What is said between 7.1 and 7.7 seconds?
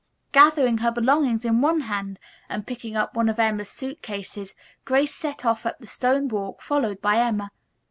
Emma.